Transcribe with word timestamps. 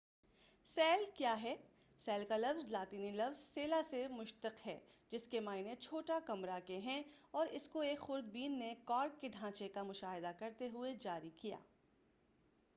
cell 0.69 1.03
کیا 1.15 1.35
ہے 1.41 1.53
cell 1.99 2.23
کا 2.25 2.37
لفظ 2.37 2.71
لاطینی 2.71 3.11
لفظ 3.11 3.39
سیلا 3.39 3.81
سے 3.89 4.07
مشتق 4.07 4.65
ہے 4.67 4.77
جس 5.11 5.27
کے 5.27 5.39
معنی 5.39 5.75
چھوٹا 5.79 6.17
کمرہ 6.25 6.59
کے 6.65 6.77
ہیں 6.79 7.01
اور 7.31 7.47
اس 7.51 7.67
کو 7.67 7.81
ایک 7.81 7.99
خورد 7.99 8.31
بین 8.31 8.57
نے 8.59 8.73
کارک 8.85 9.21
کے 9.21 9.27
ڈھانچے 9.29 9.67
کا 9.67 9.83
مشاہدہ 9.83 10.31
کرتے 10.39 10.69
ہوئے 10.73 10.95
جاری 10.99 11.29
کیا 11.37 11.57